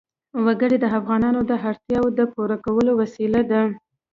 [0.45, 3.61] وګړي د افغانانو د اړتیاوو د پوره کولو وسیله ده.